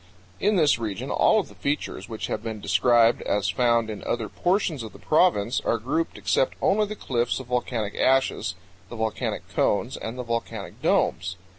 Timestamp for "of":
1.39-1.47, 4.81-4.93, 7.39-7.45